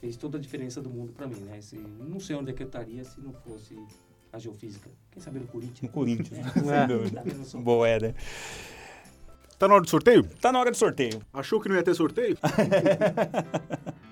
[0.00, 1.60] fez toda a diferença do mundo pra mim, né?
[1.60, 3.76] Se, não sei onde é que eu estaria se não fosse
[4.32, 4.88] a geofísica.
[5.10, 5.82] Quem sabe no Corinthians.
[5.82, 6.52] No Corinthians, né?
[6.54, 6.86] É.
[6.86, 7.20] sem dúvida.
[7.20, 7.58] Tá vendo só?
[7.58, 8.14] Boa, Éder.
[9.58, 10.22] Tá na hora do sorteio?
[10.40, 11.20] Tá na hora do sorteio.
[11.32, 12.38] Achou que não ia ter sorteio?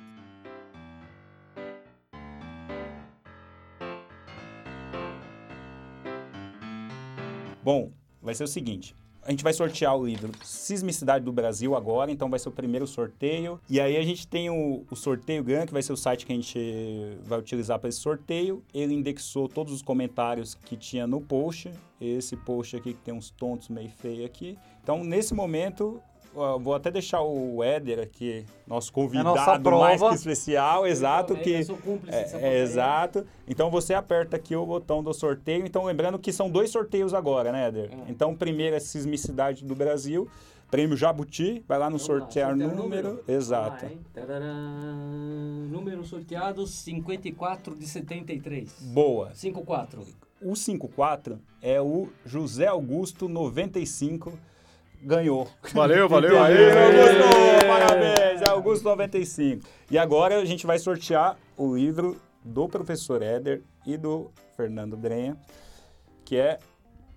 [7.66, 7.90] Bom,
[8.22, 8.94] vai ser o seguinte.
[9.24, 12.86] A gente vai sortear o livro Sismicidade do Brasil agora, então vai ser o primeiro
[12.86, 13.60] sorteio.
[13.68, 16.32] E aí a gente tem o, o sorteio grande, que vai ser o site que
[16.32, 18.62] a gente vai utilizar para esse sorteio.
[18.72, 21.72] Ele indexou todos os comentários que tinha no post.
[22.00, 24.56] Esse post aqui que tem uns tontos meio feio aqui.
[24.80, 26.00] Então, nesse momento,
[26.60, 29.84] vou até deixar o Éder aqui, nosso convidado prova.
[29.84, 33.26] mais que especial, exato, Eu que também, eu sou cúmplice dessa é, é, exato.
[33.48, 35.66] Então você aperta aqui o botão do sorteio.
[35.66, 37.90] Então lembrando que são dois sorteios agora, né, Éder?
[37.92, 38.10] É.
[38.10, 40.28] Então primeiro é Sismicidade do Brasil,
[40.70, 42.76] prêmio Jabuti, vai lá no Vamos lá, sortear o número.
[42.76, 43.24] número.
[43.26, 43.86] Exato.
[43.86, 44.46] Lá.
[45.70, 48.70] Número sorteado 54 de 73.
[48.92, 49.34] Boa.
[49.34, 50.04] 54.
[50.42, 54.32] O 54 é o José Augusto 95
[55.02, 55.48] ganhou.
[55.72, 56.42] Valeu, valeu.
[56.42, 57.66] Aê, Augusto!
[57.66, 59.66] Parabéns, é Augusto 95.
[59.90, 65.36] E agora a gente vai sortear o livro do professor Éder e do Fernando Drenha,
[66.24, 66.58] que é.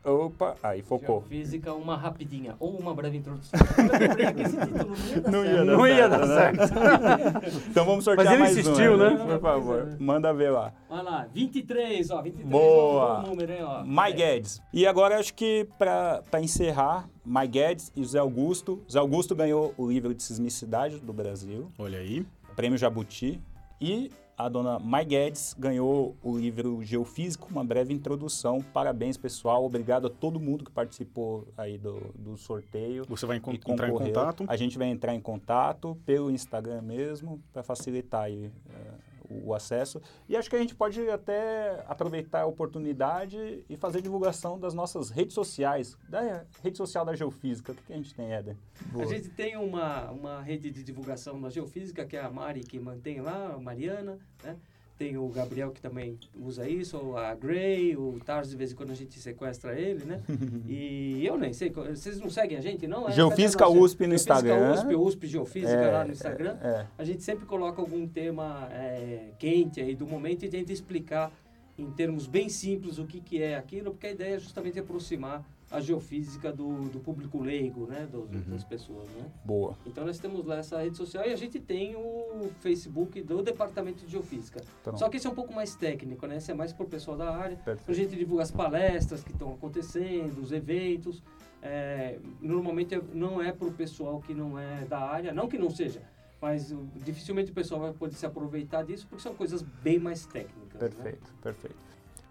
[0.03, 1.21] Opa, aí focou.
[1.23, 2.55] Física, uma rapidinha.
[2.59, 3.59] Ou uma breve introdução.
[5.29, 5.97] Não ia dar Não certo.
[5.97, 7.61] ia dar Não certo, né?
[7.69, 9.25] Então vamos sortear Mas ele mais um, insistiu, Éder, né?
[9.33, 10.73] Por favor, manda ver lá.
[10.89, 12.21] Olha lá, 23, ó.
[12.21, 13.17] 23 Boa.
[13.17, 13.83] é um número, hein, ó.
[13.83, 14.61] My Guedes.
[14.73, 18.81] E agora acho que para encerrar, My Guedes e o Zé Augusto.
[18.89, 22.25] Zé Augusto ganhou o livro de sismicidade do Brasil, Olha aí.
[22.55, 23.41] prêmio Jabuti.
[23.81, 28.61] E a dona Mai Guedes ganhou o livro Geofísico, uma breve introdução.
[28.73, 29.65] Parabéns, pessoal.
[29.65, 33.03] Obrigado a todo mundo que participou aí do, do sorteio.
[33.09, 34.45] Você vai entrar em contato.
[34.47, 38.93] A gente vai entrar em contato pelo Instagram mesmo, para facilitar aí, eh,
[39.29, 40.01] o, acesso.
[40.27, 45.09] E acho que a gente pode até aproveitar a oportunidade e fazer divulgação das nossas
[45.09, 45.97] redes sociais.
[46.07, 47.71] Da rede social da Geofísica.
[47.71, 48.57] O que, que a gente tem, Éder?
[48.99, 52.79] A gente tem uma, uma rede de divulgação na geofísica, que é a Mari que
[52.79, 54.57] mantém lá, a Mariana, né?
[54.99, 58.91] Tem o Gabriel que também usa isso, a Gray, o Tarso, de vez em quando
[58.91, 60.21] a gente sequestra ele, né?
[60.67, 63.07] E eu nem sei, vocês não seguem a gente, não?
[63.07, 64.73] É, Geofísica USP no Geofísica Instagram.
[64.73, 66.57] USP, USP Geofísica É, lá no Instagram.
[66.61, 71.31] É, A gente sempre coloca algum tema é, quente aí do momento e tenta explicar
[71.77, 75.45] em termos bem simples o que, que é aquilo, porque a ideia é justamente aproximar
[75.71, 78.07] a geofísica do, do público leigo, né?
[78.11, 79.25] do- Das pessoas, né?
[79.45, 79.75] boa.
[79.85, 84.05] Então nós temos lá essa rede social e a gente tem o Facebook do Departamento
[84.05, 84.61] de Geofísica.
[84.83, 84.97] Pronto.
[84.99, 86.37] Só que esse é um pouco mais técnico, né?
[86.37, 87.57] Esse é mais para o pessoal da área.
[87.57, 87.89] Perfeito.
[87.91, 91.21] A gente divulga as palestras que estão acontecendo, os eventos.
[91.61, 95.69] É, normalmente não é para o pessoal que não é da área, não que não
[95.69, 96.01] seja,
[96.41, 100.25] mas uh, dificilmente o pessoal vai poder se aproveitar disso porque são coisas bem mais
[100.25, 100.81] técnicas.
[100.81, 100.87] né?
[100.87, 101.75] Perfeito, perfeito.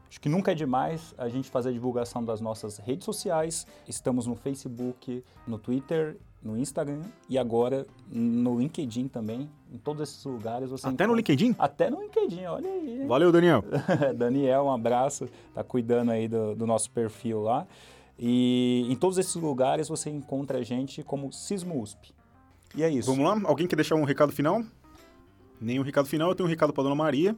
[0.09, 3.67] Acho que nunca é demais a gente fazer a divulgação das nossas redes sociais.
[3.87, 9.51] Estamos no Facebook, no Twitter, no Instagram e agora no LinkedIn também.
[9.71, 11.57] Em todos esses lugares você Até no encontra- LinkedIn?
[11.59, 13.05] Até no LinkedIn, olha aí.
[13.07, 13.63] Valeu, Daniel.
[14.17, 17.67] Daniel, um abraço, tá cuidando aí do, do nosso perfil lá.
[18.19, 22.15] E em todos esses lugares você encontra a gente como Sismo USP.
[22.75, 23.11] E é isso.
[23.15, 23.49] Vamos lá?
[23.49, 24.63] Alguém quer deixar um recado final?
[25.61, 26.31] Nenhum recado final.
[26.31, 27.37] Eu tenho um recado pra Dona Maria,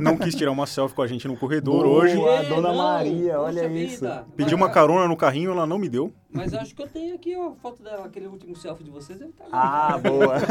[0.00, 2.02] não quis tirar uma selfie com a gente no corredor Boa.
[2.04, 2.14] hoje.
[2.20, 3.80] A Dona não, Maria, olha vida.
[3.80, 4.04] isso.
[4.36, 6.12] Pedi Mas- uma carona no carrinho, ela não me deu.
[6.32, 9.20] Mas acho que eu tenho aqui ó, a foto daquele último selfie de vocês.
[9.20, 9.52] Ele tá ali.
[9.52, 10.36] Ah, boa.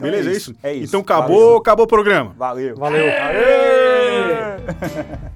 [0.00, 0.54] Então Beleza, é é isso.
[0.62, 0.84] É isso.
[0.90, 1.56] Então acabou, Valeu.
[1.58, 2.34] acabou o programa.
[2.36, 2.74] Valeu.
[2.76, 3.04] Valeu.
[3.06, 4.56] Aê!